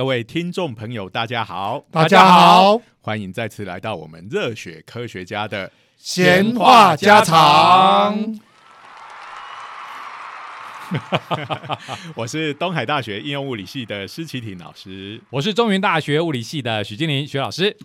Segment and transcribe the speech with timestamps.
[0.00, 8.40] 各位听众朋友，大家好，大家好，欢迎再次来到我们热血科学家的闲话家常。
[12.16, 17.76] 我是东海大学应用物理系的施启廷老师，我是中原大学物理系的许金林许老师，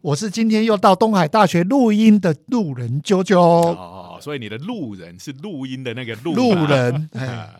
[0.00, 3.36] 我是今天又到东海大学录音的路人啾啾。
[3.40, 7.50] 哦，所以你的路人是录音的那个路路人， 哎，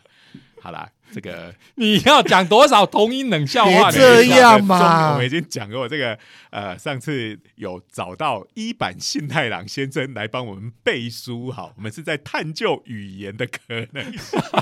[0.63, 0.89] 好啦。
[1.13, 3.91] 这个你要讲多少同音冷笑话？
[3.91, 6.19] 这样嘛，我们已经讲过这个。
[6.51, 14.05] 呃，上次有找到一版信太郎先生来帮我们背书，好，我们是在探究语言的可能。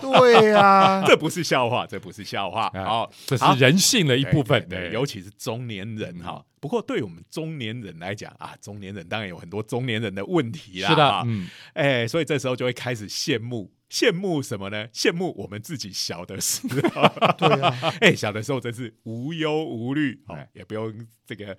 [0.00, 4.66] 对呀， 这不是笑话，这不是笑话，好，这是人性的一部分。
[4.70, 6.42] 对，尤其是中年人哈。
[6.60, 10.88] 不过对我们中年人来讲啊，中年人当然有很多中年人的问题啦。
[10.88, 13.70] 是的，嗯，哎，所以这时候就会开始羡慕。
[13.92, 14.88] 羡慕什么呢？
[14.88, 17.02] 羡慕我们自己小的时候，
[17.36, 20.18] 对啊， 哎，小的时候真是无忧无虑，
[20.54, 21.54] 也不用这个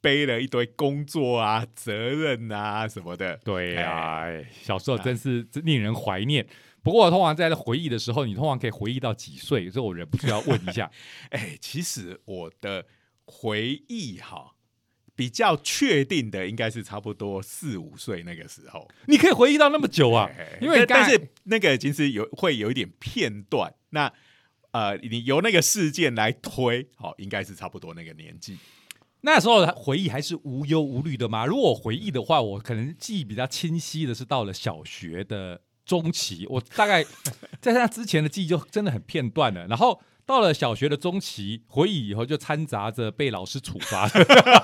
[0.00, 3.38] 背了一堆工作啊、责任啊什么的。
[3.44, 4.24] 对呀，
[4.62, 6.46] 小时候真是令人怀念。
[6.82, 9.68] 不过，通常在回忆的时候，你通常可以回忆到几岁？
[9.70, 10.90] 所以我忍不住要问一下。
[11.28, 12.86] 哎，其实我的
[13.26, 14.52] 回忆哈。
[15.16, 20.28] 比较确定的应该是差不多四五岁那个时候，你可以回忆到那么久啊？
[20.60, 24.12] 因为但是那个其实有会有一点片段，那
[24.72, 28.58] 呃，你由那个事件来推，好，应该是差不多那个年纪。
[29.20, 31.46] 那时候回忆还是无忧无虑的吗？
[31.46, 37.04] 如果回忆的话，我可能记忆比较清晰的是到了小学的中期，我大概
[37.62, 40.00] 在那之前的记忆就真的很片段了，然后。
[40.26, 44.08] 到了小学的中期，回忆以后就掺杂着被老师处罚，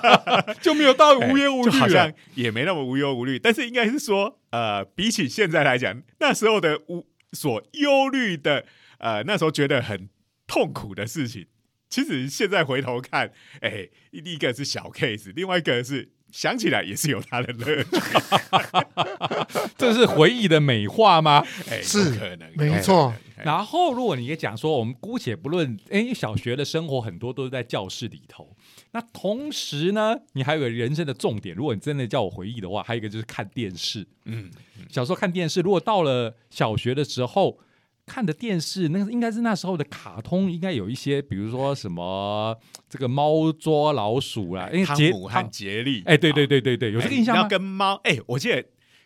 [0.61, 3.37] 就没有到无忧无虑，好像也没那么无忧无虑。
[3.37, 8.65] 但是应该是说，呃，比起现在来讲，那时候的无所忧虑的，
[8.97, 10.09] 呃，那时候觉得很
[10.47, 11.45] 痛苦的事情，
[11.89, 16.13] 其实现在回头看， 哎，第一个是小 case，另外一个是。
[16.31, 17.89] 想起来也是有他的乐趣，
[19.77, 21.43] 这是回忆的美化吗？
[21.81, 23.13] 是可能，没错。
[23.43, 28.55] 然后，如果你也讲说，我们姑且不论，哎，小学的生活很多都是在教室里头。
[28.91, 31.55] 那同时呢，你还有个人生的重点。
[31.55, 34.07] 如果你真的叫我回忆的话，还有一个就是看电视。
[34.25, 34.51] 嗯，
[34.89, 37.59] 小时候看电视，如果到了小学的时候。
[38.03, 42.57] 看的电视，那应该是那时候的卡通，应该有一些，比如说什么
[42.89, 47.43] 这个猫捉老鼠啦，汤姆和杰利，哎，对对对对对，有这个印象吗？
[47.43, 48.65] 要跟猫，哎，我记得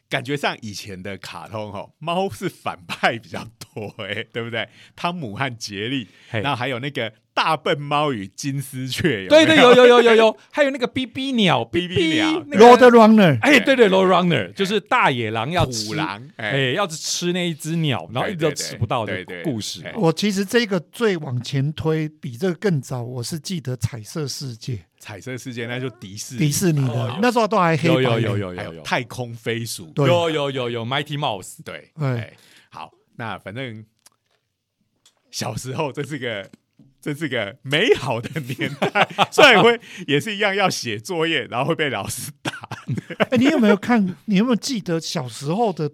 [0.09, 4.67] 感觉上以前的卡通哦，猫是反派比较多，哎，对不对？
[4.95, 7.13] 汤姆和杰利，然后还有那个。
[7.35, 13.75] 大笨猫与金丝雀，对对，有有有有有，还有那个哔哔鸟， 哔哔鸟，Road Runner，哎，对。
[13.75, 19.13] 对，Road Runner，就是大野狼要捕狼，哎，要是吃那一只鸟，然后一直都吃不到的
[19.43, 19.83] 故事。
[19.95, 32.31] 我其实这个最往前推，比这个更早，我是记得彩色世界，彩色世界那就迪士迪士尼的，那时候都还黑白，有有有有有太空飞鼠，有有有有 Mighty Mouse，对，哎，
[32.69, 33.85] 好，那反正
[35.29, 36.49] 小时候这是个。
[37.05, 42.51] 这是个美好的年代，虽然会也是一样要写作业，然后会被老师打。
[43.29, 44.15] 哎，你有没有看？
[44.25, 45.91] 你有没有记得小时候的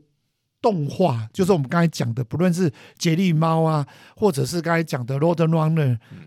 [0.62, 1.28] 动画？
[1.34, 3.86] 就是我们刚才讲的，不论是杰利猫啊，
[4.16, 5.76] 或者是刚才讲的《Road Runner》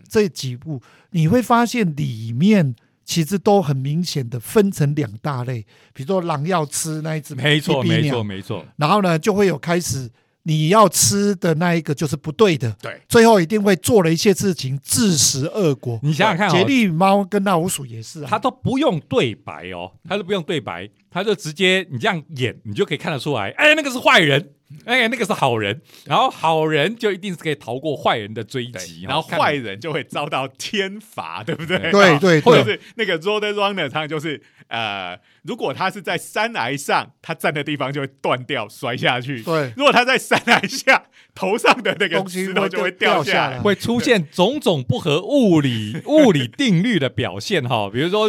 [0.07, 0.79] 这几部，
[1.09, 8.63] 你会发现里面其实都很明显的分成两大类，比如说狼要吃那一只，没错，没错，没错。
[8.75, 10.11] 然后呢，就会有开始。
[10.47, 15.99] 你要吃的那一个就是不对的，对，最后一定会做了一些事情自食恶果。
[16.03, 24.51] 你想想看，杰利猫跟那老鼠也是，他都不用对白哦，他都不用对白，他就直接你这样演，你就可以看得出来，哎，那个是坏人，
[24.85, 31.77] 哎，那个是好人，然后好人就一定是可以逃过坏人的追击，然后坏人就会遭到天罚，对不对？
[31.91, 35.17] 对对，或者是那个 road runner，常常就是呃。
[35.45, 39.43] 如果他是在山崖上，他站的地方就会断掉，摔下去。
[39.43, 41.03] 对，如果他在山崖下，
[41.35, 47.87] 头上的那个石头就会掉下来，会出现种种不合物理物理定律的表现哈。
[47.93, 48.27] 比如说，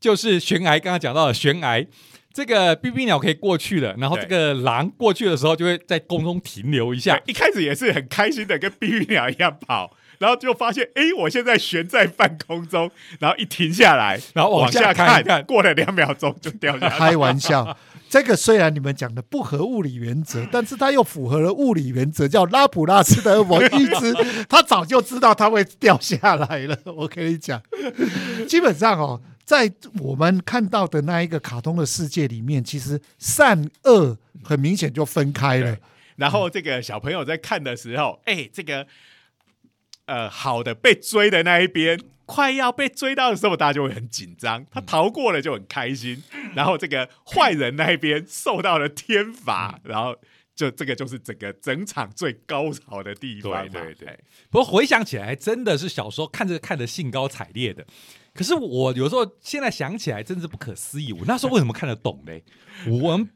[0.00, 1.84] 就是悬崖，刚刚讲到的悬崖，
[2.34, 7.18] 这个 B B 鸟可以过去了，然后这个狼过去的时候就会在空中停留一下。
[7.26, 9.96] 一开始也是很开心的，跟 B B 鸟一样跑。
[10.18, 16.98] 然后就发现，哎，我现在悬在半空中，然后一停下来，然后往下看一看，过了两秒钟就掉下来。
[16.98, 17.76] 开玩笑，
[18.08, 24.14] 这个虽然你们讲的不合物理原则， 但是它又符合了物理原则，叫拉普拉斯的我一直
[24.48, 26.78] 他早就知道它会掉下来了。
[26.96, 27.60] 我跟你讲，
[28.48, 35.76] 基本上哦，在我们看到的那一个卡通的世界里面，其实善恶很明显就分开了。
[36.16, 38.86] 然后这个小朋友在看的时候， 哎，这个。
[40.06, 46.22] 呃，好的，被追的那一边快要被追到的时候，大家就会很紧张；他逃过了就很开心。
[46.54, 50.14] 然后这个坏人那一边受到了天罚，然后
[50.54, 53.62] 就这个就是整个整场最高潮的地方嘛。
[53.62, 54.18] 对对对哎
[54.50, 57.86] 不过回想起来，真的是小时候看这个看的兴高采烈的。
[58.34, 61.12] 可是我有时候现在想起来，真是不可思议。
[61.12, 62.42] 我那时候为什么看得懂嘞？
[62.88, 63.30] 我们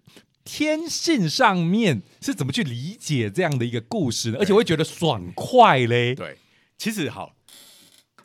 [0.45, 4.39] 天性上面是怎么去理解这样的一个故事呢？
[4.41, 6.17] 而且会觉得爽快嘞。
[6.17, 6.37] 对，
[6.77, 7.37] 其实好，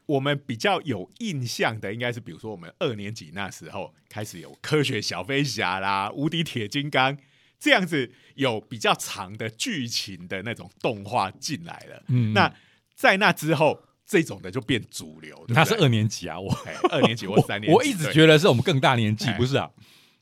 [0.08, 7.16] 我们比较有印象的，应该是比如说我们二年级那时候开始有科学小飞侠啦、无敌铁金刚
[7.60, 12.04] 这样子有比较长的剧情的那种动画进来了。
[12.08, 12.52] 嗯那
[12.96, 15.36] 在那之后，这种的就变主流。
[15.36, 19.70] 对不对那是二年级啊，我哎二年级或 三年级，我一直对觉得是我们更大年纪，哎不是啊？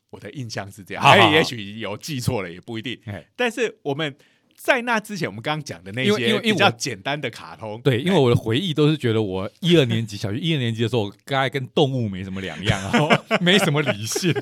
[0.10, 3.00] 我的印象是这样，哎，也许有记错了，也不一定。
[3.06, 4.14] 哎，但是我们
[4.58, 14.34] 在那之前，我们刚刚讲的那些比较简单的卡通，对，因为我的回忆都是觉得我一二年级小学 一二年级的时候，大概跟动物没什么两样，啊 没什么理性。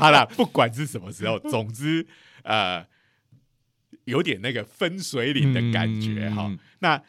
[0.00, 2.04] 好了，不管是什么时候，总之
[2.42, 2.84] 呃，
[4.04, 7.00] 有点那个分水岭的感觉哈、嗯那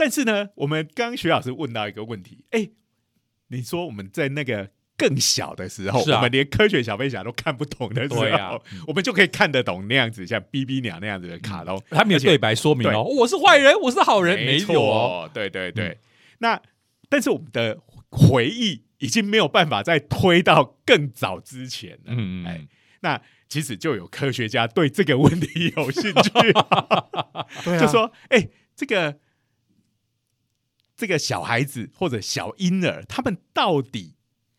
[0.00, 2.70] 但是呢，我们刚刚徐老师问到一个问题，哎，
[3.48, 6.16] 你说我们在那个更小的时候，啊。
[6.16, 8.58] 我们连科学小飞侠都看不懂的时候，啊。
[8.86, 15.88] 我们就可以看得懂那样子像哔哔鸟那样子的卡通，他没有对白说明哦，我是坏人，我是好人，没错对对对。
[15.88, 15.98] 嗯。
[16.38, 16.62] 那
[17.10, 22.68] 但是我们的回忆已经没有办法再推到更早之前了，嗯，哎嗯，
[23.00, 23.20] 那
[23.50, 26.52] 其实就有科学家对这个问题有兴趣，
[27.78, 29.18] 就说：“哎、这个
[31.00, 34.14] 这个小孩子或者小婴儿，他们到底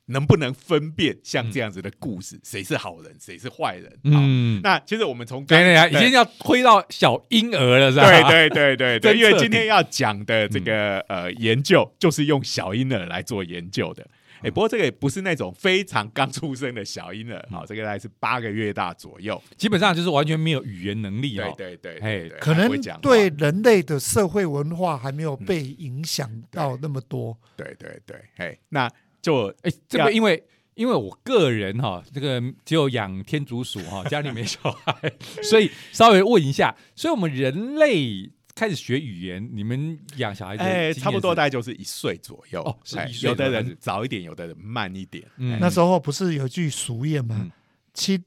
[0.08, 8.30] 能不能分辨像这样子的故事，谁是好人，谁是坏人？”嗯，嗯，那其实我们从刚对对对，已经要推到小婴儿了，是吧？
[8.30, 14.06] 对对对对对，因为今天要讲的这个、呃研究，就是用小婴儿来做研究的。
[14.44, 19.42] 哎、不过这个也不是那种非常刚出生的小婴儿，好、这个大概是八个月大左右。
[19.58, 21.54] 基本上就是完全没有语言能力对哦。
[21.58, 22.70] 对对哎可能
[23.02, 27.38] 对人类的社会文化还没有被影响到那么多。
[27.56, 28.90] 对对对，哎，那
[29.22, 30.44] 就哎，这个因为
[30.74, 42.62] 因为我个人哈，这个只有养天竺鼠哈，家里没小孩， 所以稍微问一下，所以我们人类开始学语言，你们养小孩子哎，差不多大概就是一岁左右。
[42.62, 45.24] 哦是哎一岁有的人早一点，有的人慢一点。
[45.38, 45.54] 嗯。
[45.54, 45.58] 哎。
[45.60, 47.38] 那时候不是有句俗谚吗？
[47.42, 47.52] 嗯？
[47.94, 48.20] 七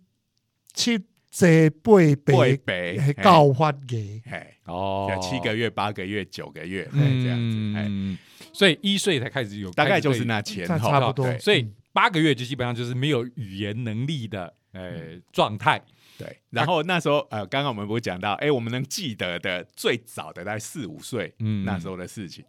[0.73, 0.99] 七
[1.31, 5.11] 这辈北还告发给，哎，哦。
[5.15, 8.17] 有，七个月、八个月、九个月，哎，这样子，哎，嗯，
[8.53, 11.39] 所以一岁才开始有，大概就是那前那后，差不多对。
[11.39, 15.81] 所以八个月就基本上就是没有语言能力的呃状态。
[16.19, 22.45] 对，然后那时候呃，刚刚我们不是讲到，哎，我们能记得的最早的大概四五岁，嗯那时候的事情。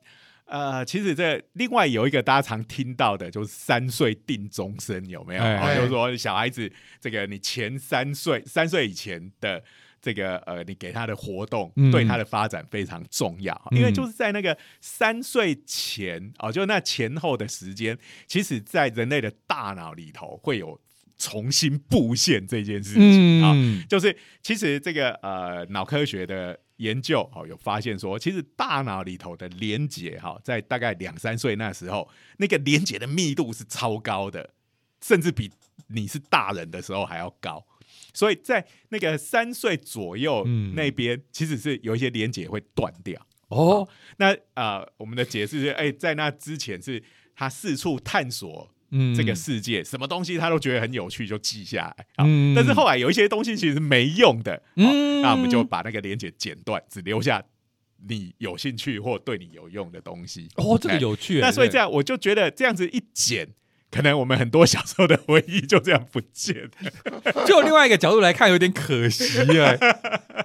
[0.45, 5.41] 呃，其实这另外有一个大家常听到的，就是三岁定终身，有没有？
[5.43, 6.71] 哎哦就是说小孩子
[7.01, 9.63] 这个你前三岁三岁以前的
[9.99, 20.79] 这个呃，你给他的活动嗯对他的发展非常重要，嗯因为就是在那个三岁前哦，就那前后的时间，其实在人类的大脑里头会有
[21.17, 23.51] 重新布线这件事情啊。
[23.55, 34.53] 嗯，就是其实这个呃脑科学的研究哦，有发现说，其实大脑里头的连接哈、在大概两三岁那时候，那个连接的密度是超高的，
[35.01, 35.51] 甚至比
[35.87, 37.65] 你是大人的时候还要高。
[38.13, 43.25] 所以在那个三岁左右嗯那边，其实是有一些连接会断掉。
[43.49, 47.01] 哦，那呃，我们的解释是，哎、在那之前是
[47.35, 48.74] 他四处探索嗯
[49.15, 52.05] 这个世界，什么东西他都觉得很有趣，就记下来。
[52.15, 57.43] 啊嗯但是后来有一些东西其实没用的，那我们就把那个连接剪断，只留下
[58.07, 60.49] 你有兴趣或对你有用的东西。
[60.55, 61.39] 哦，这个哎有趣。
[61.39, 63.49] 那所以这样，我就觉得这样子一剪。
[63.91, 69.77] 可能我们很多小时候的回忆就这样不见了， 就另外一个角度来看，有点可惜啊。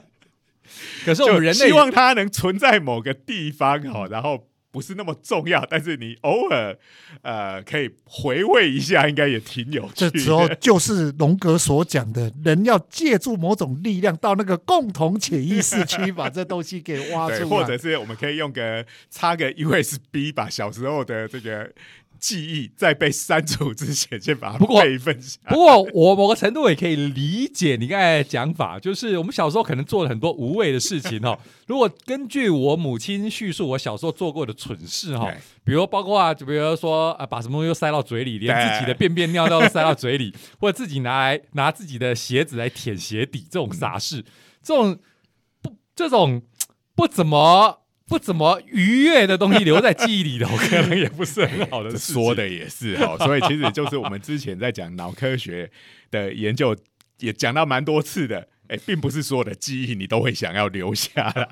[1.04, 6.76] 可是我们人类希望它能存在某个地方哈，然后不是那么重要，但是你偶尔
[7.22, 10.10] 呃可以回味一下，应该也挺有趣的。
[10.10, 17.48] 这时候就是荣格所讲的，人要借助某种力量到那个共同潜意识区，把这东西给挖，出来。
[17.48, 21.70] 或者是我们可以用个插个 USB，把小时候的这个
[22.20, 25.38] 记忆在被删除之前，先把它备份下。
[25.48, 31.38] 不过我某个程度也可以理解你刚才的讲法，就是我们小时候可能做了很多无谓的事情 哦。
[31.66, 35.36] 如果根据我母亲叙述我小时候做过的蠢事哈、对。
[35.64, 44.24] 比如包括啊，就比如说啊，把什么东西都塞到嘴里，连自己的便便尿尿都塞到嘴里， 或者自己拿来拿自己的鞋子来舔鞋底，这种傻事，
[44.62, 44.98] 这种
[45.62, 46.42] 不这种
[46.94, 52.12] 不怎么不怎么愉悦的东西留在记忆里头， 可能也不是很好的事。
[52.12, 55.70] 说的也是哦， 所以其实就是我们之前在讲脑科学
[56.10, 56.76] 的研究，
[57.20, 58.48] 也讲到蛮多次的。
[58.66, 61.44] 哎，并不是所有的记忆你都会想要留下来，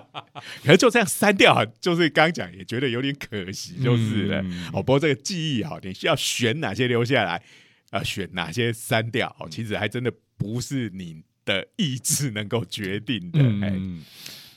[0.62, 4.42] 可是就这样删掉，就是刚讲也觉得有点可惜，就是了。
[4.42, 7.42] 嗯哦，不过这个记忆哈，你需要选哪些留下来，
[7.88, 13.38] 啊，选哪些删掉，哦，其实还真的不是你的意志能够决定的。
[13.66, 14.02] 哎，嗯，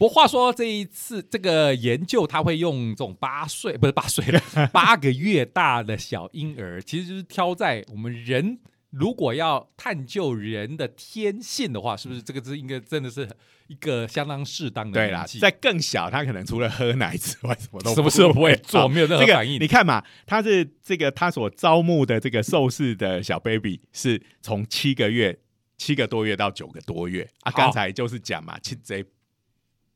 [0.02, 4.42] 不过话说这一次这个研究，他会用这种八岁 不是八岁了，
[4.74, 8.58] 八个月大的小婴儿，其实就是挑在我们人
[8.90, 13.30] 如果要探究人的天性的话，是不是这个是应该真的是
[13.68, 15.38] 一个相当适当的对啦，年纪？
[15.40, 25.38] 在更小，他可能除了喝奶之外，什么都 什么事都不会做好没有任何这个反应你看嘛，他是这个他所招募的这个受试的小 baby 是从七个月、
[25.78, 27.52] 七个多月到九个多月啊。
[27.52, 29.06] 好刚才就是讲嘛，七贼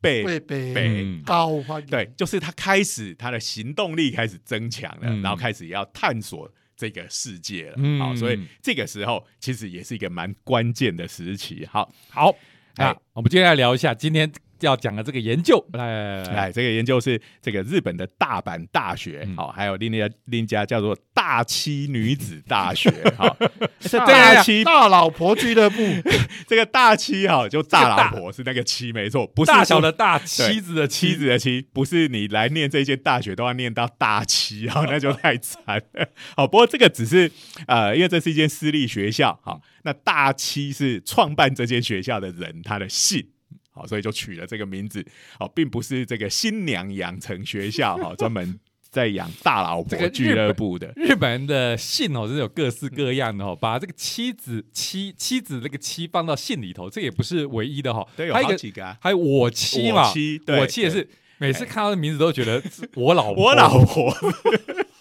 [0.06, 0.72] 被会被
[1.02, 1.22] 嗯。
[1.24, 1.86] 高欢迎。
[1.88, 5.20] 对，就是他开始他的行动力开始增强了，嗯。
[5.22, 7.74] 然后开始要探索这个世界了。
[7.78, 7.98] 嗯。
[7.98, 11.66] 好，所以这个时候其实也是一个蛮关键的时期。
[11.66, 12.34] 好，好，
[12.76, 15.64] 那哎我们接下来聊一下今天要讲的这个研究。
[15.72, 23.36] 来，来，这个研究是这个日本的大阪大学，嗯好、还有另一家另一家叫做大七女子大学， 好、
[23.80, 25.76] 这大大七大老婆俱乐部，
[26.46, 35.60] 这个大七哈、就大老婆是那个七没错，不是大小的大，妻子的妻妻子的妻，不是你来念这间大学都要念到大七啊、 那就太惨
[35.94, 36.08] 了。
[36.36, 37.30] 好，不过这个只是
[37.66, 43.28] 呃，因为这是一间私立学校，好，那大七是创办这间学校的人他的姓。
[43.76, 45.04] 好，所以就取了这个名字。
[45.38, 48.58] 好，并不是这个新娘养成学校，哈，专门
[48.90, 50.90] 在养大老这个婆俱乐部的。
[50.96, 58.08] 日本人的姓哦，是有各式各样的哦，把这个妻子妻妻子这个妻放到姓里头，这也不是唯一的哈、哦。
[58.16, 58.96] 对，有还有几个啊。
[58.98, 61.06] 还有我妻嘛，我妻我妻也是，
[61.36, 62.62] 每次看到的名字都觉得
[62.94, 64.10] 我老婆，我老婆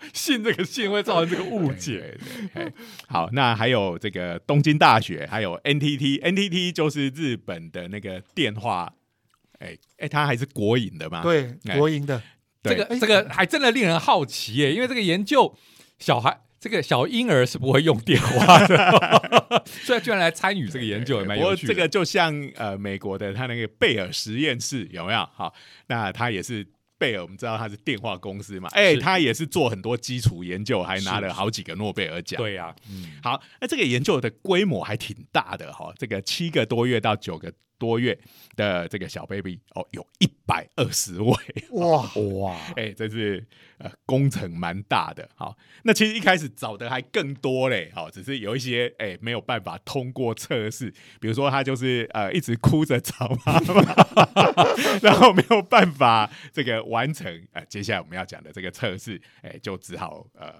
[0.14, 2.16] 姓这个信会造成这个误解。
[2.54, 2.72] 对对对
[3.06, 8.92] 好，那还有这个东京大学，还有 NTT，NTT 就是日本的那个电话，
[9.58, 11.22] 哎哎，它还是国营的嘛？
[11.22, 12.22] 对哎国营的，
[12.62, 15.56] 这个这个还真的令人好奇耶，因为这个研究
[15.98, 16.40] 小孩。
[16.60, 21.72] 这个小婴儿是不会用电话的， 所以居然来参与这个研究，也蛮有趣的。
[21.72, 25.20] 这个就像呃美国的他那个贝尔实验室有没有？
[25.32, 25.54] 好，
[25.86, 26.66] 那他也是。
[26.98, 29.00] 贝尔，我们知道他是电话公司嘛，哎、是。
[29.00, 32.36] 他也是做很多基础研究，还拿了好几个诺贝尔奖。
[32.36, 38.18] 对呀、嗯，好，那这个研究的规模还挺大的哈，这个七个多月到九个多月
[38.56, 41.34] 的这个小 baby 哦，有一百二十位，
[41.70, 42.02] 哇，
[42.40, 43.46] 哇，哎、这是
[43.78, 45.28] 呃工程蛮大的。
[45.34, 53.82] 好，那其实一开始找的还更多嘞，好，只是有一些哎、没有办法通过测试，比如说他就是呃一直哭着找妈妈，
[55.00, 60.54] 然后没有办法这个完成呃接下来我们要讲的这个测试，哎、就只好呃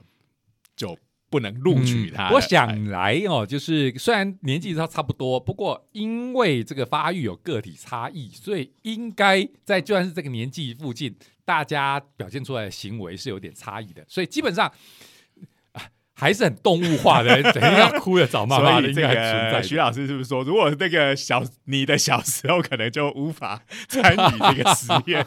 [0.77, 0.97] 就
[1.31, 14.73] 不能录取他了、我哎想来哦，就是虽然年纪差差不多，不过因为这个发育有个体差异，所以应该在就算是这个年纪附近，大家表现出来的行为是有点差异的，所以基本上。
[16.19, 25.25] 啊还是很动物化的，整天要哭着找妈妈的，应该存在徐老师是不是说，如果那个小你的小时候可能就无法参与这个实验？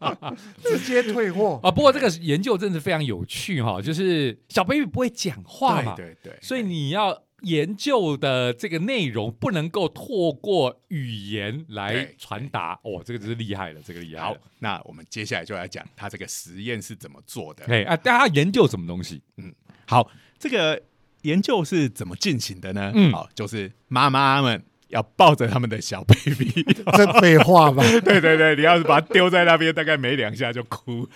[0.64, 1.60] 直接退货。
[1.64, 17.64] 啊，不过这个研究真的是非常有趣哈、就是小 baby 不会讲话嘛，对对对，所以你要研究的这个内容不能够透过语言来对传达，哦，这个真是厉害了，这个厉害好。，那我们接下来就来讲他这个实验是怎么做的。
[17.66, 19.20] 哎啊，大家研究什么东西？
[19.36, 19.52] 嗯
[19.86, 20.08] 好，
[20.40, 20.82] 这个
[21.22, 22.90] 研究是怎么进行的呢？
[22.94, 26.64] 嗯好，就是妈妈们要抱着他们的小 baby，
[26.96, 27.82] 这废话吧？
[28.02, 31.06] 对对对，你要是把它丢在那边，大概没两下就哭。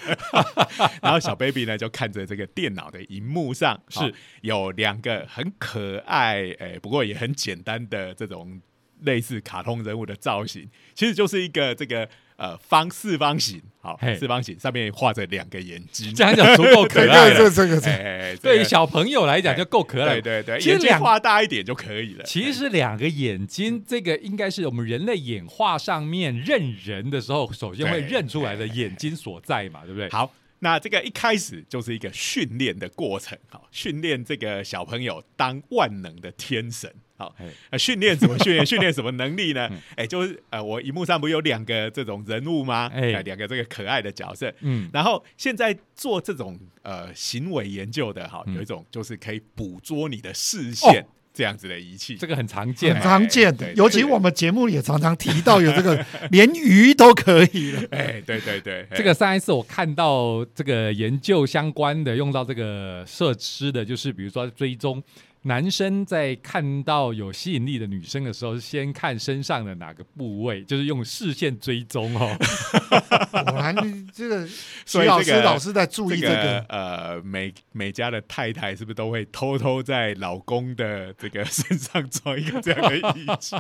[1.01, 8.61] 然后小 baby 呢，就看着这个电脑的荧幕上，是有两个很可爱，哎，不过也很简单的这种
[9.01, 17.37] 类似卡通人物的造型，其实就是一个这个呃方四方形，好四方形上面画着两个眼睛，这样讲足够可爱 了。
[17.37, 17.81] 这这个
[18.43, 20.21] 对个小朋友来讲就够可爱了。
[20.21, 22.25] 对对对，其实两眼睛画大一点就可以了。
[22.25, 30.09] 其实两个眼睛，这个应该是我们人类演化上面认人的时候，首先会认出来的眼睛所在嘛，对不对？
[30.11, 36.93] 好，那这个一开始就是一个训练的过程，好，训练这个小朋友当万能的天神。
[37.17, 38.65] 好哎，呃，训练怎么训练？
[38.67, 39.79] 训练什么能力呢嗯？
[39.97, 42.91] 哎、就是呃，我荧幕上不有两个这种人物吗？
[42.95, 44.53] 哎哎、两个这个可爱的角色。
[44.61, 51.07] 嗯，然后现在做这种呃行为研究的哈，嗯有一种就是可以捕捉你的视线。
[51.37, 52.15] 这样子的仪器。
[52.15, 53.03] 这个很常见很。
[53.03, 57.83] 常见的，尤其我们节目也常常提到有这个，连鱼都可以了。
[57.91, 65.03] 哎，对对对，这个上一次我看到这个研究相关的用到这个设施的，就是比如说追踪
[65.47, 72.37] 男生在看到有吸引力的女生的时候，是先看身上的哪个部位，就是用视线追踪哦。
[73.51, 73.75] 果然
[74.13, 74.49] 这个
[74.87, 83.57] 徐老师这个老师在注意这这个，呃，每每家的太太是不是都会偷偷在老公的这个身上装一个这样的仪器？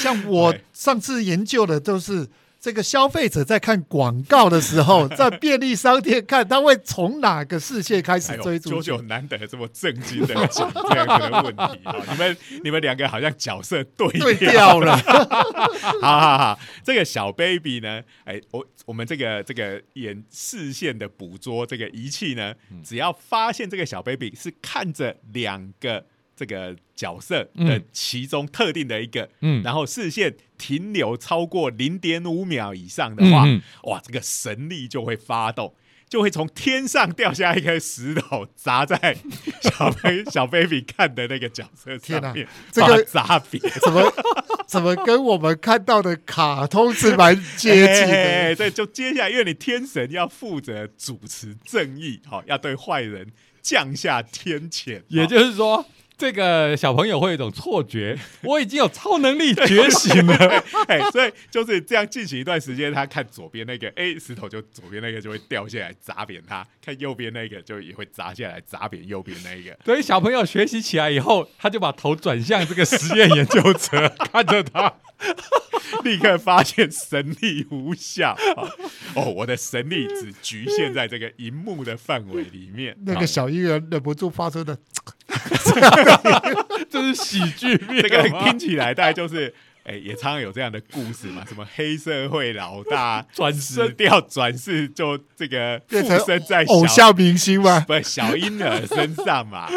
[0.00, 2.28] 像我上次研究的都是。
[2.60, 8.74] 这个消费者在看广告的时候， 在便利商店看，他会从哪个视线开始追逐去？
[8.76, 11.94] 九九难得这么震惊的讲这样子的问题啊！
[12.10, 14.96] 你们你们两个好像角色对调了，
[16.02, 26.04] 好好好，这个小 baby 呢，哎，我我们这个这个眼视线的捕捉这个仪器呢，只要发现这个小 baby 是看着两个
[26.36, 33.44] 这个角色的嗯其中特定的一个，嗯然后视线停留超过零点五秒以上的话，
[33.84, 35.74] 哇，这个神力就会发动。
[36.08, 39.16] 就会从天上掉下一颗石头砸在
[39.60, 43.60] 小 baby 小 baby 看的那个角色上面，这个砸扁。
[43.82, 44.12] 怎么
[44.68, 48.12] 怎么跟我们看到的卡通是蛮接近的？
[48.12, 55.84] 哎对，就接下来，因为你天神要负责主持正义，好、要对坏人降下天谴，也就是说，
[56.18, 60.64] 这个小朋友会有一种错觉， 我已经有超能力觉醒了。
[60.88, 69.76] 哎，所以就是这样进行一段时间，他看左边那个，哎，石头就左边那个就会掉下来砸扁他；看右边那个就也会砸下来砸扁右边那个。
[69.84, 74.94] 所以小朋友学习起来以后，他就把头转向这个实验研究者，看着他。
[76.04, 78.36] 立刻发现神力无效。
[78.54, 78.68] 好
[79.14, 82.94] 哦，我的神力只局限在这个荧幕的范围里面。
[83.06, 84.76] 那个小婴儿忍不住发出的，
[86.90, 89.52] 这是喜剧片这个听起来大概就是，
[89.84, 97.80] 哎、也常常有这样的故事嘛，什么黑社会老大转世掉转世，就这个附变成身在偶像明星嘛？
[97.80, 99.68] 不是小婴儿身上嘛。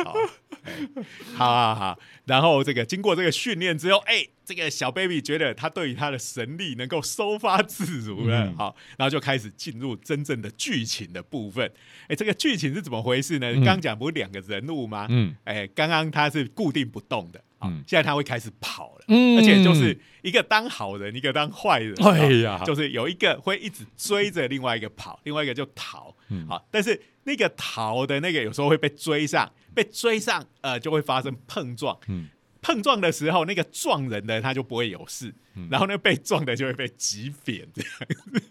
[1.36, 11.72] 好好好，然后这个经过这个训练之后，哎、这个小 baby 觉得他对于他的神力能够收发自如了，嗯好，然后就开始进入真正的剧情的部分。
[12.08, 13.52] 哎、这个剧情是怎么回事呢？
[13.52, 15.08] 嗯刚讲不是两个人物吗？
[15.10, 17.72] 嗯哎，刚刚他是固定不动的，嗯。
[17.72, 19.38] 嗯，现在他会开始跑了，嗯。
[19.38, 22.60] 而且就是一个当好人，一个当坏人，哎呀。
[22.62, 26.48] 哦就是有一个会一直追着另外一个跑，另外一个就逃，嗯。
[26.48, 32.28] 好，但是那个逃的那个有时候会被追上，被追上，呃，就会发生碰撞，嗯。
[32.62, 35.68] 碰撞的时候，那个撞人的他就不会有事，嗯。
[35.72, 37.92] 然后那个被撞的就会被挤扁这样。
[38.34, 38.44] 子。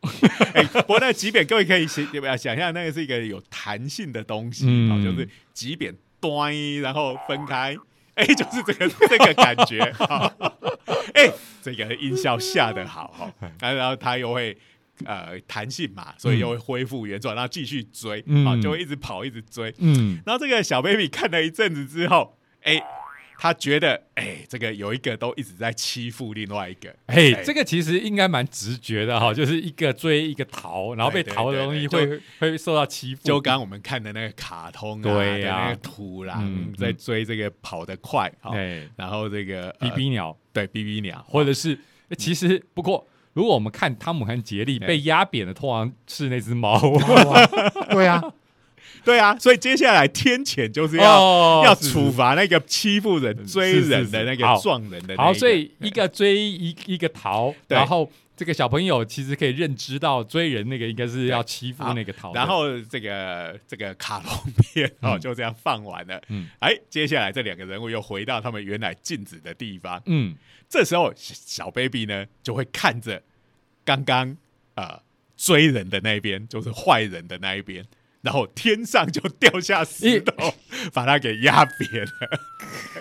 [0.54, 2.06] 哎、不过那个挤扁，各位可以想
[2.38, 4.92] 想象，那个是一个有弹性的东西，嗯。
[4.92, 7.76] 哦，就是挤扁端，然后分开，
[8.18, 10.34] 哎、就是这个这个感觉，哈
[11.14, 11.30] 哎、
[11.62, 14.58] 这个音效下的好哈，然后然后它又会
[15.04, 20.20] 呃弹性嘛，所以又会恢复原状，然后继续追，嗯啊、就会一直跑，一直追，嗯。
[20.26, 22.82] 然后这个小 baby 看了一阵子之后，哎、
[23.40, 27.44] 他觉得，哎、这个有一个都一直在欺负另外一个，嘿，哎。
[27.44, 33.22] 这个其实应该蛮直觉的哈，就是一个追一个逃，然后被逃的东西对会会受到欺负。
[33.22, 35.58] 就刚刚我们看的那个卡通啊，对呀。
[35.58, 38.30] 的那个土狼、嗯在追这个跑得快，
[38.96, 46.80] 然后这个比呃比鸟，对比比鸟， 或者是诶其实不过，如果我们看汤姆和杰利哎被压扁的，通常是那只猫。
[47.90, 48.20] 对啊，
[49.04, 55.22] 对啊，所以接下来天谴就是要、哦要处罚那个欺负人、追人的那个撞人的那个。
[55.22, 66.20] 好，所以一个追一一个逃，对然后这个小朋友其实可以认知到追人那个应该是要欺负那个逃，然后这个这个卡通片哦、嗯就这样放完了。
[66.28, 70.00] 嗯哎，接下来这两个人物又回到他们原来静止的地方。
[70.06, 70.34] 嗯
[70.68, 73.22] 这时候小小 baby 呢就会看着
[73.84, 74.36] 刚刚
[74.74, 75.00] 呃
[75.36, 77.84] 追人的那一边，就是坏人的那一边，
[78.22, 80.54] 然后天上就掉下石头，
[80.92, 82.40] 把他给压扁了。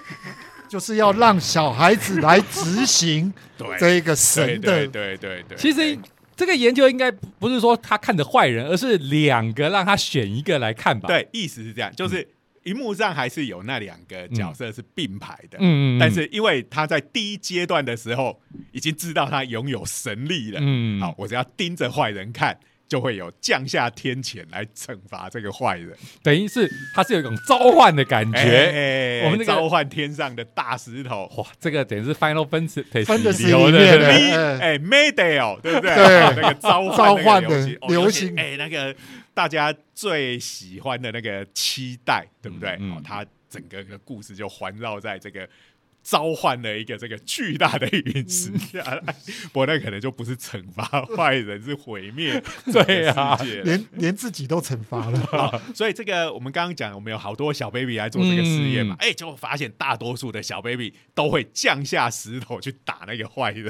[0.70, 5.58] 就是要让小孩子来执行 对，这个对神对的对对对。
[5.58, 5.98] 其实
[6.36, 12.28] 这个研究应该不是说他看着坏人，而是两个让他选一个来看吧。，对意思是这样，就是
[12.64, 15.58] 荧幕上还是有那两个角色是并排的。
[15.62, 18.38] 嗯嗯，但是因为他在第一阶段的时候
[18.74, 25.96] 已经知道他拥有神力了，嗯好，我只要盯着坏人看，就会有降下天谴来惩罚这个坏人。
[26.24, 28.40] 等于是他是有一种召唤的感觉。
[28.40, 35.96] 哎我们那个召唤天上的大石头，哇，这个等于是 Final Fantasy，Fantasy 流的里面的咪哎哎 Mayday 对不对？
[35.96, 38.96] 对哦那个召召唤唤的流行哎，那个
[39.34, 42.72] 大家最喜欢的那个期待，对不对？
[42.80, 45.48] 嗯嗯哦，他整个的故事就环绕在这个。
[46.08, 49.14] 召唤了一个这个巨大的陨石下来，
[49.52, 50.86] 不过那可能就不是惩罚
[51.18, 52.42] 坏人，是毁灭
[52.72, 55.62] 对啊连连自己都惩罚了。
[55.76, 63.70] 所以这个我们刚刚讲，我们有好多小 baby 来做这个实验嘛，哎、就发现大多数的小 baby 都会降下石头去打那个坏人。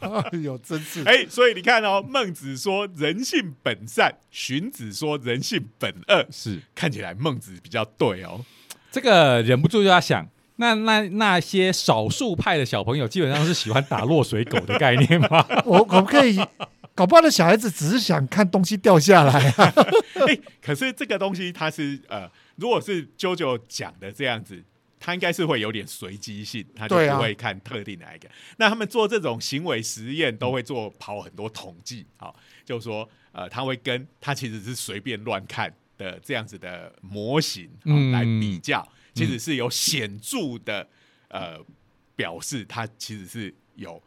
[0.00, 1.02] 哎呦，真是。
[1.04, 6.60] 哎、所以你看哦，孟子说人性本善，荀子说人性本恶，是。
[6.74, 8.44] 看起来孟子比较对哦。
[8.92, 10.28] 这个忍不住就要想，
[10.60, 15.44] 那那那些少数派的小朋友，基本上是喜欢打落水狗的概念吗？
[15.66, 16.38] 我可不可以？
[16.94, 19.72] 搞不好的小孩子只是想看东西掉下来啊！
[20.28, 24.62] 哎、可是这个东西它是呃，如果是 JoJo 讲的这样子。
[25.02, 28.28] 他应该是会有点随机性，他就不会看特定哪一个。
[28.58, 37.66] 那他们做这种行为实验都会做跑很多统计，好，就是说呃，他会跟他其实是随便乱看的这样子的模型、
[38.12, 40.86] 来比较，其实是有显著的
[41.28, 41.58] 呃
[42.16, 44.02] 表示，他其实是有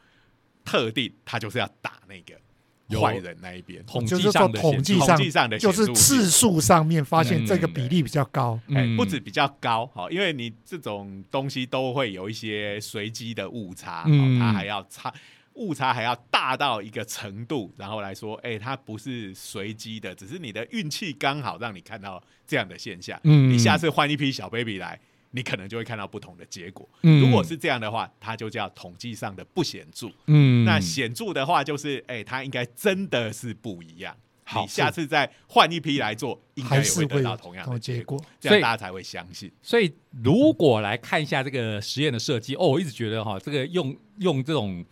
[0.63, 2.39] 特定，他就是要打那个
[2.87, 3.83] 有坏人那一边。
[3.85, 8.59] 统就是说计上的统计上上的就是次数上面发现嗯这个比例比较高。
[8.69, 15.13] 哎、嗯不止比较高，好，因为你这种东西都会有一些随机的误差，嗯哦，它还要差
[15.55, 23.19] 误差还要大到一个程度，然后来说，哎、它不是随机的，只是你的运气刚好让你看到这样的现象。
[23.23, 24.99] 嗯你下次换一批小 baby 来，
[25.31, 26.87] 你可能就会看到不同的结果。
[27.03, 30.07] 嗯如果是这样的话，它就叫统计上的不显著。
[30.27, 34.15] 嗯那显著的话，就是哎、它应该真的是不一样。
[34.45, 38.21] 好你下次再换一批来做，应该也会得到同样的结果。
[38.41, 39.49] 这样大家才会相信。
[39.61, 44.83] 所以如果来看一下这个实验的设计，哦，我一直觉得哈，这个用用这种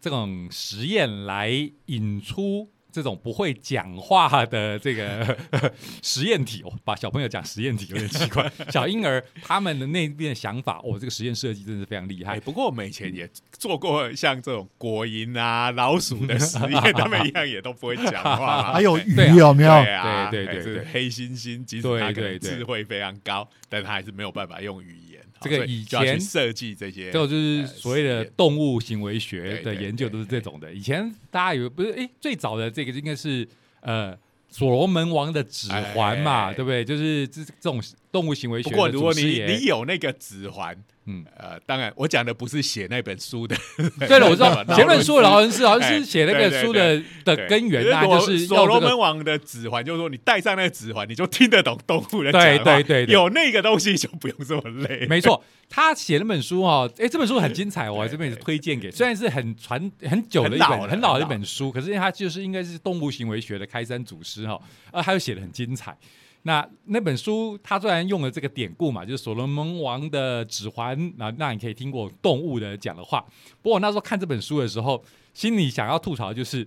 [0.00, 1.50] 这种实验来
[1.86, 5.36] 引出这种不会讲话的这个
[6.02, 8.50] 实验体，哦，把小朋友讲实验体有点奇怪。
[8.68, 12.40] 小婴儿他们的那边的想法，哦，这个实验设计真的是非常厉哎、害。
[12.40, 18.72] 不过我们以前也做过像这种果蝇啊、老鼠的实验，他们一样也都不会讲话。
[18.74, 19.70] 还有哎鱼有没有？
[19.70, 25.09] 对啊，对对对黑猩猩，即使对它可对对能智慧非常高，但它还是没有办法用语言。
[25.40, 30.72] 好这个以前设计这些，这个就是所谓的动物行为学的研究都是这种的。
[30.72, 33.48] 以前大家以为不是，哎，最早的这个应该是
[33.80, 34.14] 呃
[34.50, 36.84] 所罗门王的指环嘛，哎对不对？
[36.84, 37.80] 就是这这种
[38.12, 43.56] 动物行为学不的过如果你你有那个指环，嗯，呃，当然我讲的不是写那本书的，
[44.06, 53.12] 对了，我知道劳伦斯前本书的劳伦斯好像哎是写那个书的的根源啊，就是所罗门王的指环，就是说你戴上那个指环，你就听得懂动物的对对对对。
[53.14, 55.06] 有那个东西就不用这么累。
[55.06, 65.96] 没错，他写那本书哦，哎，这本书很精彩， 我对这边也是推荐给，虽然是很传很久的一本很老的一本书，可是它就是应该是动物行为学的开山祖师哈，啊，他又写的很精彩。
[66.42, 73.20] 那那本书，他虽然用了这个典故嘛，就是所罗门王的指环，那那你可以听过动物的讲的话。
[73.60, 76.66] 不过我那时候看这本书的时候，心里想要吐槽的就是，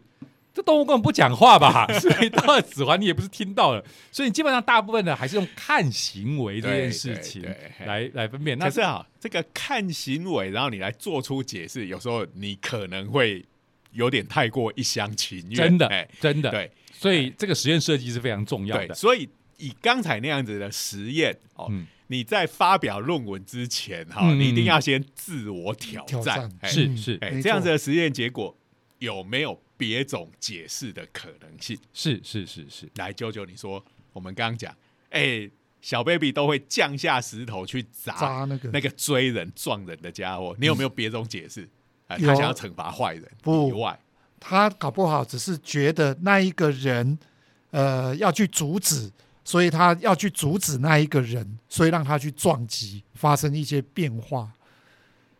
[0.53, 1.87] 这动物根本不讲话吧？
[1.99, 7.43] 所以到了指环你也不是听到了，所以你基本上大部分的还是用看行为这件事情
[7.83, 8.55] 来来分辨。
[8.59, 13.43] 那可是啊，这个看行为，然后你来做出解释，有时候你可能会
[13.91, 15.55] 有点太过一厢情愿。
[15.55, 18.93] 真的哎，真的，对所以这个实验设计是非常重要，的。
[18.93, 24.39] 所以以刚才那样子的实验哦，嗯，你在发表论文之前哈，嗯。
[24.39, 28.55] 你一定要先自我挑战是是哎这样子的实验结果
[28.99, 31.77] 有没有别种解释的可能性？
[31.93, 34.73] 是是是是，来，舅舅，你说我们刚刚讲，
[35.09, 35.49] 哎，
[35.81, 38.69] 小 baby 都会降下石头去砸扎那个。
[38.71, 41.67] 那个追人撞人的家伙，你有没有别种解释？
[42.07, 43.69] 啊，有他想要惩罚坏人不。
[43.69, 43.99] 以外，
[44.39, 47.17] 他搞不好只是觉得那一个人，
[47.71, 49.11] 呃，要去阻止，
[49.43, 54.51] 所以他要去阻止那一个人，所以让他去撞击，发生一些变化。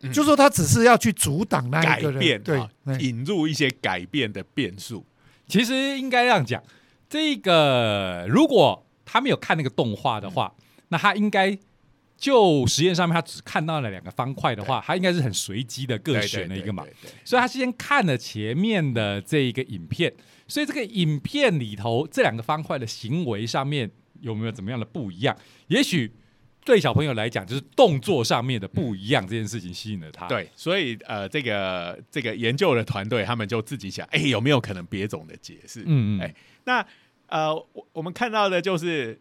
[0.02, 2.62] 嗯就说他只是要去阻挡那改一个人，变对
[3.00, 5.06] 引入一些改变的变数。
[5.48, 6.62] 其实应该这样讲，
[7.08, 10.54] 这个如果他没有看那个动画的话，
[10.89, 11.58] 那他应该
[12.24, 16.86] 就实验上面他只看到了两个方块的话，他应该是很随机的各对选了一个嘛。，
[17.26, 20.14] 所以他先看了前面的这一个影片，
[20.48, 25.38] 所以这个影片里头这两个方块的行为上面有没有怎么样的不一样？
[25.68, 26.10] 也许
[26.64, 35.82] 对小朋友来讲，就是动作上面的不一样这件事情吸引了他。，对，所以呃，这个这个研究的团队他们就自己想，哎，有没有可能别种的解释？
[35.82, 36.34] 嗯嗯，哎
[36.64, 36.86] 那
[37.28, 39.20] 呃，我我们看到的就是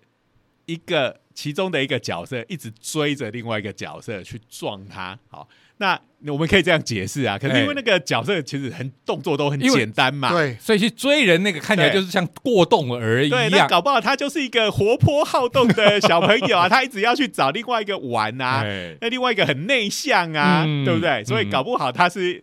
[0.72, 5.18] 一个其中的一个角色一直追着另外一个角色去撞他。
[5.28, 7.38] 好，那我们可以这样解释啊。
[7.38, 13.66] 可是因为那个角色其实很动作都很简单嘛，对，所以去追人那个看起来就是像过动而已对，那。
[13.66, 21.24] 搞不好他就是一个活泼好动的小朋友啊， 他一直要去找另外一个玩啊，哎那另外一个很内向啊，嗯对不对？
[21.24, 22.42] 所以嗯搞不好他是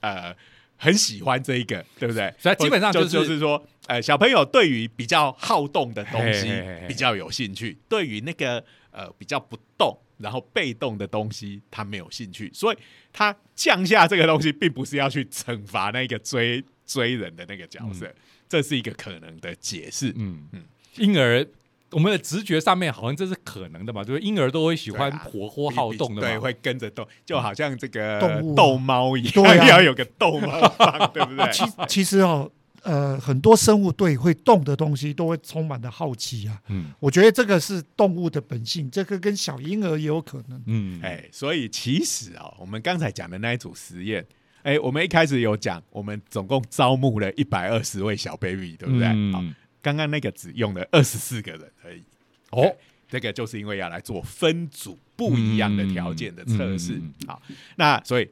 [0.00, 0.34] 呃
[0.76, 2.32] 很喜欢这一个，对不对？
[2.38, 6.50] 所以基本上就就是就是说，呃，小朋友对于比较好动的东西
[6.88, 9.98] 比较有兴趣，对于那个呃比较不动。
[10.16, 12.78] 然后被动的东西他没有兴趣，所以
[13.12, 18.08] 他降下这个东西，并不是要去惩罚那个追追人的那个角色，
[18.48, 20.12] 这是一个可能的解释。
[20.14, 20.62] 嗯嗯
[20.98, 21.44] 婴儿
[21.90, 26.40] 我们的直觉上面好像这是可能的嘛，就是婴儿都会喜欢活泼好动的对，嘛。
[26.40, 31.44] 会跟着动，就好像这个动物啊逗猫一样，对啊 要有个逗猫棒，对不对？
[31.52, 32.50] 其其实哦，
[32.84, 36.60] 呃，很多生物对会动的东西都会充满了好奇啊。
[36.68, 40.62] 嗯我觉得这个是动物的本性，这个跟小婴儿也有可能。
[40.66, 44.24] 嗯，哎，所以其实啊、我们刚才讲的那一组实验，
[44.62, 49.08] 哎，我们一开始有讲，我们总共招募了一百二十位小 baby，对不对？
[49.08, 49.42] 嗯好，
[49.80, 52.02] 刚刚那个只用了二十四个人而已。
[52.50, 52.76] 哦，
[53.08, 56.92] 这个就是因为要来做分组不一样的条件的测试。
[56.94, 57.42] 嗯嗯好，
[57.76, 58.28] 那所以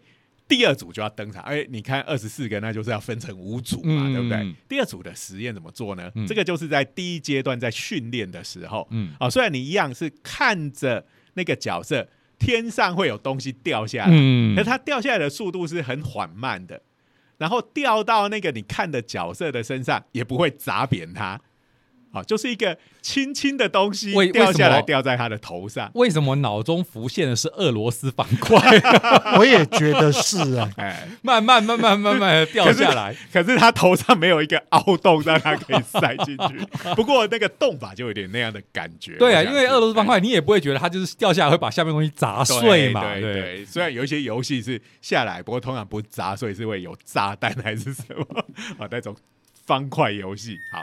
[0.55, 1.43] 第二组就要登场。
[1.45, 4.55] 哎，你看二十四个，那就是要分成五组嘛，嗯对不对嗯？
[4.69, 6.13] 第二组的实验怎么做呢？
[6.15, 12.07] 嗯这个就是在第一阶段在训练的时候，嗯啊、虽然你一样是看着那个角色
[12.39, 16.83] 天上会有东西掉下来，嗯可是它掉下来的速度是很缓慢的，
[17.39, 21.41] 然后掉到那个你看的角色的身上也不会砸扁它。
[22.13, 25.91] 啊，就是一个轻轻的东西掉下来，掉在他的头上。
[25.95, 28.61] 为什么脑中浮现的是俄罗斯方块，
[29.39, 30.71] 我也觉得是啊。
[30.77, 33.17] 哎，慢慢慢慢慢慢的掉下来？
[33.33, 36.67] 可是他头上没有一个凹洞让他可以塞进去。
[36.95, 39.17] 不过那个洞法就有点那样的感觉。
[39.17, 48.45] 对啊，因为俄罗斯方块你也不会觉得它就是掉下来会把下面东西砸碎嘛，对对对，虽然有一些游戏是下来，不过通常不是砸碎，是会有炸弹还是什么
[48.79, 49.17] 啊那种
[49.65, 50.59] 方块游戏。
[50.73, 50.83] 好，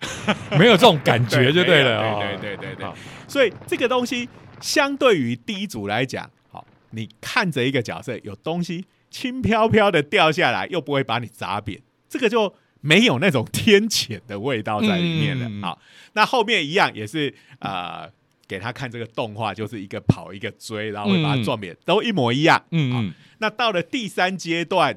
[0.58, 2.00] 没有这种感觉就对了。
[2.00, 2.94] 对哦对对对对好
[3.26, 4.28] 所以这个东西
[4.60, 15.46] 相对于第一组来讲，好，你看着一个角色有东西轻飘飘的掉下来，又不会把你砸扁，这个就没有那种天谴的味道在里面了。
[15.48, 15.78] 嗯好，
[16.12, 18.10] 那后面一样也是呃。
[18.48, 22.56] 给他看这个动画，就是一个跑一个追，然后会把他撞扁，都一模一样。
[22.56, 24.96] 好嗯嗯那到了第三阶段，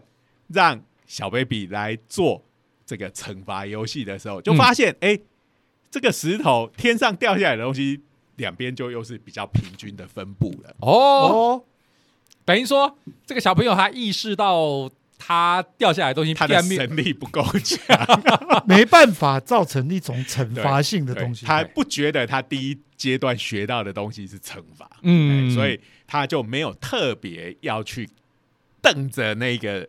[0.50, 2.46] 让小 baby 来做
[2.90, 5.20] 这个惩罚游戏的时候，就发现，哎、
[5.92, 8.02] 这个石头天上掉下来的东西，
[8.38, 10.76] 两边就又是比较平均的分布了。
[10.80, 11.64] 哦，哦，
[12.44, 12.98] 等于说
[13.28, 17.80] 这个小朋友他意识到他掉下来的东西他的神力不够强，
[18.66, 21.46] 没办法造成一种惩罚性的对东西。
[21.46, 25.52] 他不觉得他第一阶段学到的东西是惩罚，嗯。
[25.52, 28.10] 哎所以他就没有特别要去
[28.82, 29.88] 瞪着那个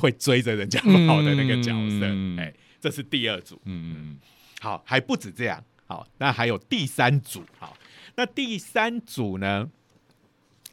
[0.00, 2.06] 会追着人家跑的那个角色。
[2.06, 2.36] 嗯。
[2.38, 3.60] 哎、这是第二组。
[3.66, 4.18] 嗯嗯
[4.60, 7.76] 好，还不止这样，好，那还有第三组，好，
[8.16, 9.70] 那第三组呢，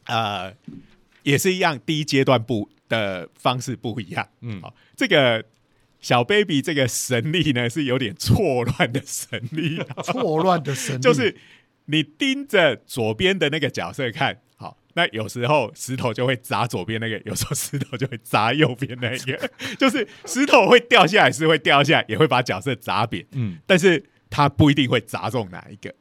[0.04, 0.54] 呃，
[1.22, 4.60] 也是一样，第一阶段不的方式不一样，嗯。
[4.60, 5.44] 好，这个
[6.00, 11.34] 小 baby 这个神力呢是有点错乱的神力， 错乱的神力， 就是
[11.86, 14.40] 你盯着左边的那个角色看，好，
[14.98, 25.94] 那有时候石头就会砸左边那个，有时候石头就会砸右边那个， 就是石头会掉下来是会掉下来，也会把角色砸扁，嗯但是它不一定会砸中哪一个。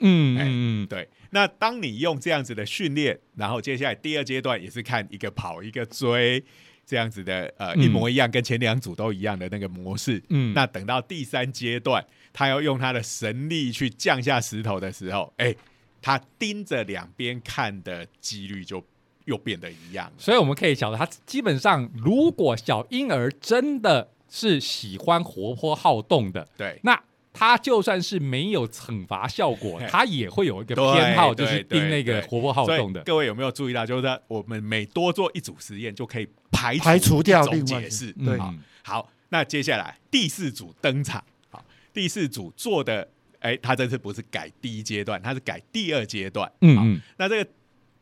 [0.00, 6.42] 嗯哎嗯对，那当你用这样子的训练，然后接下来第二阶段也是看一个跑一个追
[6.84, 10.20] 这样子的，呃，嗯一模一样，跟前两组都一样的那个模式。
[10.30, 15.54] 嗯那等到第三阶段，他要用他的神力去降下石头的时候，哎，
[16.02, 18.82] 他盯着两边看的几率就
[19.26, 20.12] 又变得一样了。
[20.18, 27.00] 所以我们可以晓得，他基本上如果小婴儿真的是喜欢活泼好动的，对，那
[27.32, 33.00] 他就算是没有惩罚效果， 他也会有一个对偏好，就是盯那个活泼好动的。
[33.02, 38.12] 各位有没有注意到，就是说我们每多做一组实验，就可以排排除掉一种解释。
[38.14, 41.22] 对好，好，那接下来第四组登场。
[41.50, 43.08] 好，第四组做的，
[43.40, 46.50] 哎，他这次不是改第一阶段，他是改第二阶段。
[46.60, 47.50] 嗯嗯那这个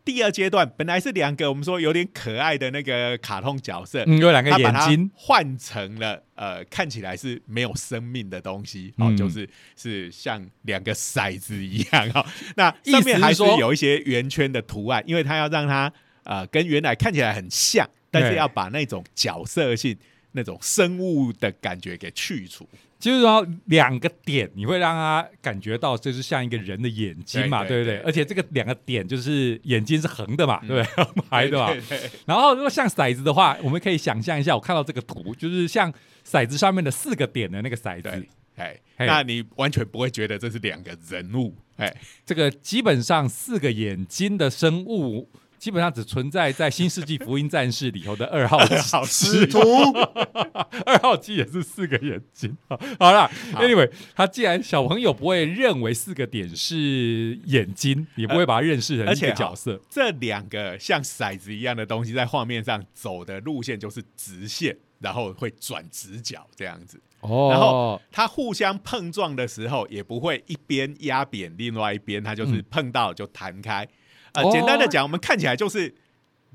[0.05, 9.47] 第二阶段本来是两个我们说有点可爱的那个卡通角色，嗯，有两个眼睛，换成了呃看起来是没有生命的东西，哦，嗯就是
[9.77, 12.27] 是像两个骰子一样哈、哦。
[12.57, 19.95] 那上面还是有一些圆圈的图案，因为它要让它呃跟原来看起来很像，但是要把那种角色性、
[20.33, 22.67] 那种生物的感觉给去除。
[22.99, 27.99] 就是说两个点，你会让他感觉到这是像一个人的眼睛嘛，对不对？
[27.99, 31.23] 而且这个两个点就是眼睛是横的嘛，对不对？
[31.31, 31.73] 排的嘛。
[31.73, 35.93] 对对对然后如果像骰子的话，我们可以想象一下，我看到这个图，就是像
[36.27, 45.31] 骰子上面的四个点的那个骰子，哎，那你完全不会觉得这是两个人物，哎，这个基本上四个眼睛的生物。
[45.59, 49.59] 基本上只存在在《新世纪福音战士》里头的二号 机，好使徒
[50.87, 52.57] 二号机也是四个眼睛。
[52.69, 52.77] 好
[53.13, 59.81] 了，Anyway，他既然小朋友不会认为四个点是眼睛，也不会把它认识成一个角色。
[59.91, 67.01] 这两个像骰子一样的东西，在画面上走的路线就是直线，然后会转直角这样子。
[67.21, 73.87] 哦然后它互相碰撞的时候，也不会一边压扁另外一边，它就是嗯碰到就弹开。
[74.51, 75.95] 简单的讲，我们看起来就是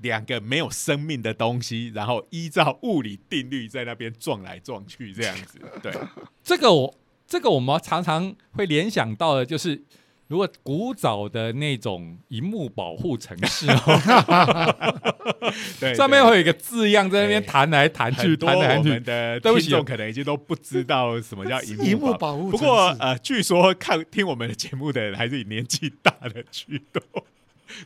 [0.01, 5.59] 两个没有生命的东西，然后依照物理定律在那边撞来撞去这样子。
[5.81, 5.91] 对，
[6.43, 6.95] 这个我
[7.27, 9.83] 这个我们常常会联想到的就是。
[10.29, 15.03] 如果古早的那种荧幕保护城市哦，
[15.79, 19.03] 对， 上面会有一个字样在那边弹来弹去，多弹来弹去我们。
[19.03, 27.03] 的对不起听众可能已经都不知道什么叫荧荧幕保护不过呃，据说看听我们的节目的人还是以年纪大的居多，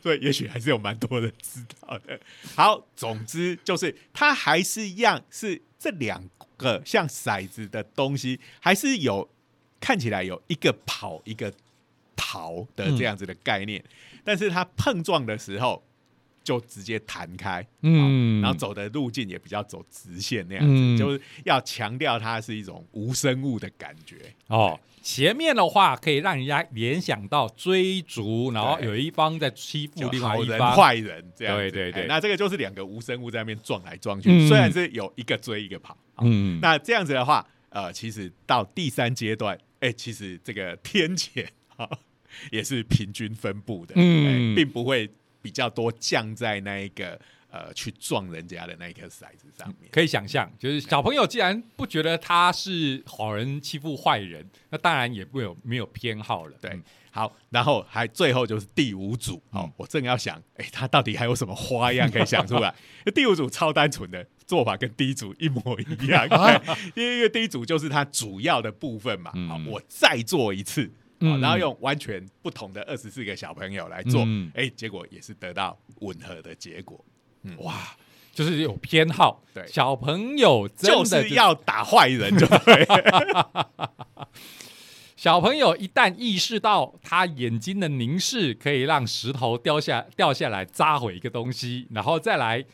[0.02, 2.20] 所以也许还是有蛮多人知道的。
[2.54, 6.22] 好，总之就是它还是一样是这两
[6.56, 9.28] 个像骰子的东西，还是有
[9.80, 11.52] 看起来有一个跑一个
[12.16, 13.82] 逃的这样子的概念，
[14.24, 15.82] 但是它碰撞的时候
[16.48, 18.40] 就直接弹开，嗯。
[18.40, 20.96] 然后走的路径也比较走直线那样子，嗯。
[20.96, 24.16] 就是要强调它是一种无生物的感觉。
[24.46, 30.74] 哦，前面的话可以让人家联想到追逐，然后有一方在欺负就另外一方。
[30.74, 32.02] 坏人这样子，对对对。
[32.04, 34.48] 哎那这个就是两个无生物在那边撞来撞去，嗯。
[34.48, 41.86] 虽然是有一个追一个跑，嗯，那这样子的话，呃，其实到第三阶段，哎、其实这个天谴啊
[42.50, 44.52] 也是平均分布的，嗯。
[44.52, 45.10] 哎并不会
[45.42, 47.18] 比较多降在那一个
[47.50, 49.90] 呃去撞人家的那一颗骰子上面。
[49.90, 56.56] 可以想象，就是小朋友既然不觉得他是好人欺负坏人，那当然也不有没有偏好了。
[56.60, 62.74] 对嗯，好，然后还最后就是第五组，哦，嗯我正要想，哎、他到底还有什么花样可以想出来？
[63.14, 66.26] 第五组超单纯的做法跟第一组一模一样，
[66.94, 70.90] 因为第一组就是它主要的部分嘛，嗯好，我再做一次。
[71.18, 74.20] 然后用完全不同的二十四个小朋友来做，
[74.54, 77.04] 哎、嗯结果也是得到吻合的结果，
[77.58, 77.96] 哇，
[78.32, 79.42] 就是有偏好。
[79.52, 82.86] 对小朋友真就的是要打坏人就对。
[85.16, 92.64] 小朋友一旦意识到他眼睛的凝视可以让石头掉下掉下来砸毁一个东西，然后再来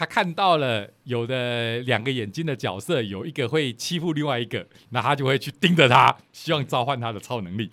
[0.00, 7.70] 他看到了有的两个眼睛的角色，有一个会欺负另外一个，那他就会去盯着他，希望召唤他的超能力。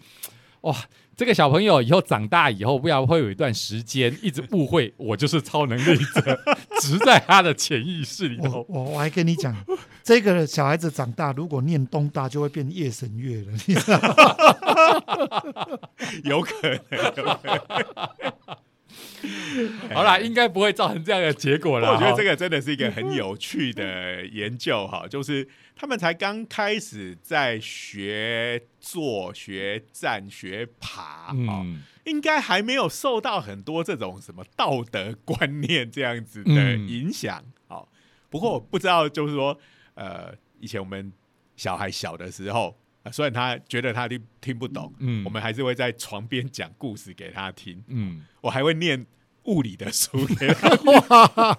[0.61, 0.75] 哇，
[1.15, 6.37] 这个小朋友以后长大以后，不要会有一段时间一直误会我就是超能力者，
[6.81, 8.65] 植在他的潜意识里我头。
[8.67, 9.55] 我我还跟你讲，
[10.03, 15.79] 这个小孩子长大如果念东大，就会变夜神月了，你知道吗？
[16.25, 18.57] 有可能，有可能
[19.93, 21.91] 好啦，应该不会造成这样的结果了。
[21.91, 37.43] 我觉得这个个真的是一个很有趣的研究哈， 就是他们才刚开始在学坐、学站、学爬，啊，嗯应该还没有受到很多这种什么道德观念这样子的嗯影响。
[37.67, 37.89] 好，
[38.29, 39.59] 不过我不知道，就是说，
[39.95, 41.11] 呃，以前我们
[41.55, 42.77] 小孩小的时候。
[43.07, 45.23] 呃虽然他觉得他听听不懂，嗯。
[45.23, 47.81] 我们还是会在床边讲故事给他听。
[47.87, 49.05] 嗯，我还会念
[49.43, 51.57] 物理的书给他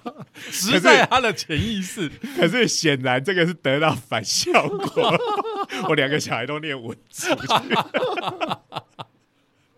[0.50, 2.08] 植 在他的潜意识。
[2.36, 5.18] 可是显然这个是得到反效果，
[5.88, 7.34] 我两个小孩都念文字。
[7.34, 7.74] 去。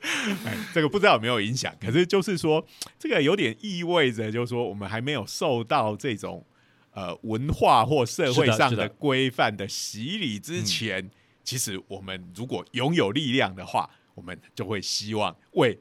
[0.44, 2.66] 哎，这个不知道有没有影响，可是就是说，
[2.98, 6.44] 这个有点意味着，就是说，我们还没有受到这种
[6.92, 11.11] 呃文化或社会上的规范的洗礼之前，
[11.42, 15.79] 其实我们如果拥有力量的话，我们就会希望为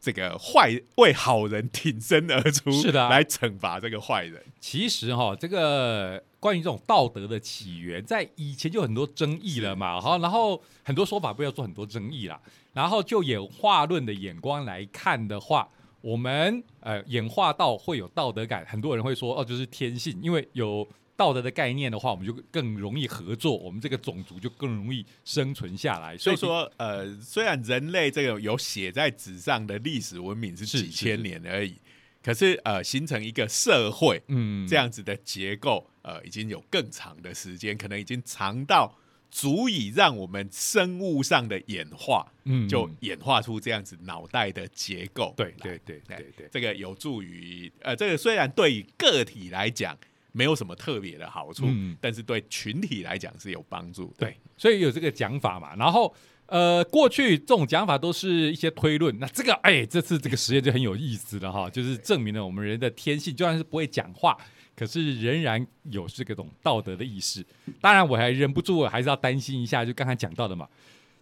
[0.00, 4.40] 这个坏为好人挺身而出，是的来惩罚这个坏人。
[4.60, 10.00] 其实哈，这个关于这种道德的起源，在以前就很多争议了嘛。
[10.00, 12.40] 哈，然后很多说法不要做很多争议啦。
[12.72, 15.68] 然后就演化论的眼光来看的话，
[16.00, 20.86] 我们呃演化到会有道德感，很多人会说哦，就是天性，因为有
[21.18, 26.16] 道德的概念的话，我们就更容易合作，我们这个种族就更容易生存下来。
[26.16, 31.74] 所以说，呃，虽然人类这个有写在纸上的历史文明是是几千年而已，
[32.22, 38.96] 可是呃，形成一个社会嗯，这样子的结构，呃，已经有更长的时间，可能已经长到
[39.28, 45.34] 足以让我们生物上的演化，嗯就演化出这样子脑袋的结构。
[45.36, 49.98] 对对对对对，这个有助于呃，这个虽然对于个体来讲
[50.32, 54.26] 没有什么特别的好处，嗯但是对群体来讲是有帮助的。
[54.26, 55.74] 对，所以有这个讲法嘛。
[55.76, 56.14] 然后
[56.46, 64.36] 呃，过去这种讲法都是一些推论，那这个哎，这次这个实验就很有意思了哈，就是证明了我们人的天性，就算是不会讲话。
[64.74, 67.44] 可是仍然有这个种道德的意识，
[67.80, 70.68] 当然我还忍不住我还是要担心一下，就刚才讲到的嘛，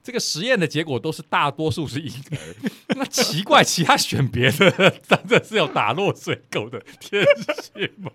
[0.07, 2.39] 这个实验的结果都是大多数是婴儿，
[2.95, 4.71] 那奇怪，其他选别的
[5.03, 7.25] 真的是有打落水狗的天
[7.61, 8.13] 性吗？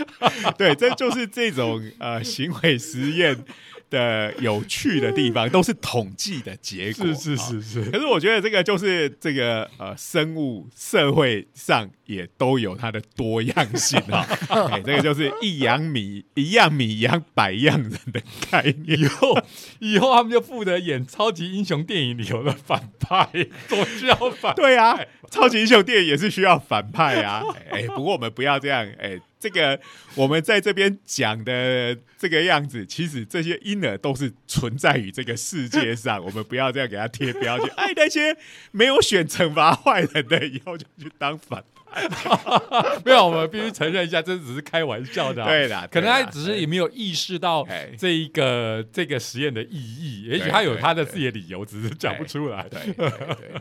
[0.56, 3.44] 对，这就是这种呃行为实验
[3.90, 7.06] 的有趣的地方，都是统计的结果。
[7.14, 14.26] 是是是是，可是我觉得这个就是这个呃生物社会上也都有它的多样性啊、
[14.70, 18.20] 哎，这个就是一样米一样米养百样人的
[18.50, 18.98] 概念。
[19.00, 19.38] 以后
[19.78, 23.28] 以后他们就负责演超级英雄电影里头的反派，
[23.68, 24.54] 多需要反派。
[24.54, 24.98] 对啊，
[25.30, 27.42] 超级英雄电影也是需要反派啊。
[27.70, 29.80] 哎、不过我们不要这样，哎、这个
[30.16, 37.72] 我们在这边讲的这个样子，其实这些婴儿都是存在于这个世界上，我们不要这样给他贴标签。
[37.76, 38.36] 哎，那些
[38.72, 41.76] 没有选惩罚坏人的，以后就去当反派。
[43.04, 52.68] 没有，我们必须承认一下，这只是开玩笑的啊、对啦，可能他只是也没有意识到哎这一个这个实验的意义，也许他有他的自己的理由，只是讲不出来。
[52.68, 52.80] 对，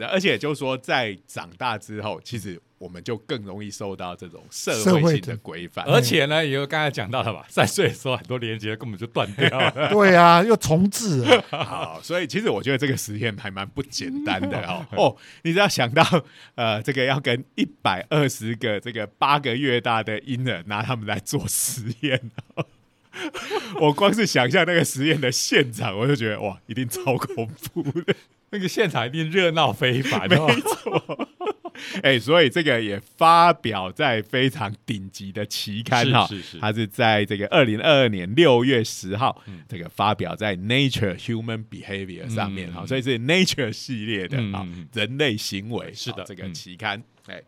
[0.07, 5.85] 而且就是说，在长大之后，其实我们就更容易受到这种社社会会性的的规范。
[5.85, 9.89] 而且呢，也有刚才讲到了吧， 三岁的时候很多连接根本就断掉了。
[9.89, 14.85] 对啊，又重置了， 好，所以其实我觉得这个实验还蛮不简单的哦。
[14.91, 16.03] 哦，你只要想到
[16.55, 22.19] 呃，这个要跟一百二十个这个八个月大的婴儿拿他们来做实验、
[22.55, 22.65] 哦，
[23.79, 28.15] 我光是想象那个实验的现场，我就觉得哇，一定超恐怖的。
[28.51, 30.49] 那个现场一定热闹非凡没哦。
[30.83, 31.29] 错。
[32.03, 47.41] 哎、所以这个也发表在非常顶级的期刊哈，是是是它是在这个二零二二年六月十号，嗯这个发表在 Nature Human Behavior 上面哈、嗯所以是 Nature 系列的啊、人类行为是的啊这个嗯期刊，哎、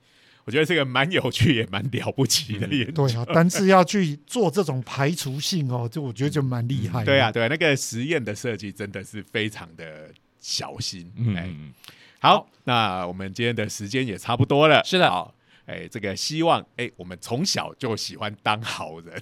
[0.45, 3.07] 我觉得这个蛮有趣也蛮了不起的研究。
[3.07, 7.05] 对啊，但是要去做这种排除性哦，就我觉得就蛮厉害的。
[7.05, 10.09] 对啊，对啊，那个实验的设计真的是非常的
[10.39, 11.11] 小心。
[11.35, 11.73] 哎、嗯，
[12.19, 14.83] 好，那我们今天的时间也差不多了。
[14.83, 15.33] 是的好，
[15.65, 19.21] 哎，这个希望哎，我们从小就喜欢当好人，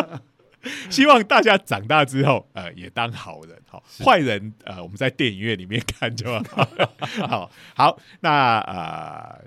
[0.90, 3.56] 希望大家长大之后呃也当好人。
[3.66, 6.68] 好，坏人呃我们在电影院里面看就好。
[7.26, 9.44] 好，好，那呃。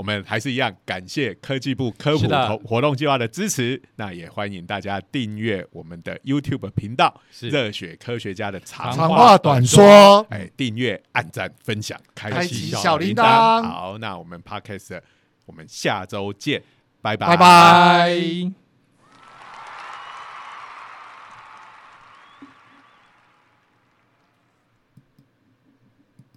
[0.00, 3.78] 我们还是一样，感谢科技部科普活活动计划的支持。
[3.96, 13.60] 那也欢迎大家订阅我们的 YouTube 频道“是热血科学家”的长话话短说，哎，订阅、按赞、分享、开开启启小铃铛。
[13.60, 14.98] 好，那我们 Podcast，
[15.44, 16.62] 我们下周见，
[17.02, 17.36] 拜拜，拜拜。
[17.36, 18.69] 拜。